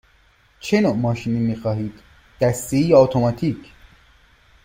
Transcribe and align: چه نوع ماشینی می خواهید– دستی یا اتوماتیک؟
چه 0.59 0.81
نوع 0.81 0.93
ماشینی 0.95 1.39
می 1.39 1.55
خواهید– 1.55 1.93
دستی 2.41 2.77
یا 2.77 2.97
اتوماتیک؟ 2.99 3.73